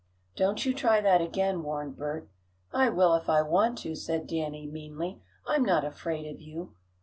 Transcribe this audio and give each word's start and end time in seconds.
"Don't 0.35 0.65
you 0.65 0.73
try 0.73 0.99
that 0.99 1.21
again," 1.21 1.61
warned 1.61 1.95
Bert. 1.95 2.27
"I 2.73 2.89
will 2.89 3.13
if 3.13 3.29
I 3.29 3.43
want 3.43 3.77
to," 3.83 3.93
said 3.93 4.25
Danny, 4.25 4.65
meanly, 4.65 5.21
"I'm 5.45 5.61
not 5.63 5.85
afraid 5.85 6.25
of 6.25 6.41
you." 6.41 6.73